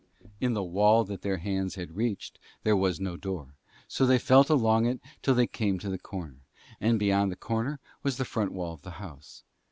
[0.39, 3.53] In the wall that their hands had reached there was no door,
[3.87, 6.39] so they felt along it till they came to the corner,
[6.79, 9.43] and beyond the corner was the front wall of the house.